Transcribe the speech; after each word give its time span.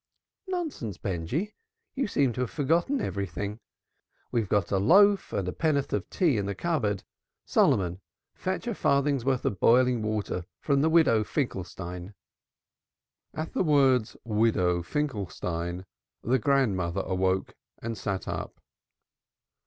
"Nonsense, 0.47 0.97
Benjy. 0.97 1.53
You 1.93 2.07
seem 2.07 2.33
to 2.33 2.41
have 2.41 2.49
forgotten 2.49 2.99
everything; 2.99 3.59
we've 4.31 4.49
got 4.49 4.71
a 4.71 4.79
loaf 4.79 5.31
and 5.31 5.47
a 5.47 5.51
penn'uth 5.53 5.93
of 5.93 6.09
tea 6.09 6.37
in 6.37 6.47
the 6.47 6.55
cupboard. 6.55 7.03
Solomon, 7.45 8.01
fetch 8.33 8.65
a 8.65 8.73
farthing's 8.73 9.23
worth 9.25 9.45
of 9.45 9.59
boiling 9.59 10.01
water 10.01 10.43
from 10.59 10.81
the 10.81 10.89
Widow 10.89 11.23
Finkelstein." 11.23 12.15
At 13.35 13.53
the 13.53 13.61
words 13.63 14.17
"widow 14.23 14.81
Finkelstein," 14.81 15.85
the 16.23 16.39
grandmother 16.39 17.01
awoke 17.05 17.53
and 17.79 17.95
sat 17.95 18.27
up. 18.27 18.59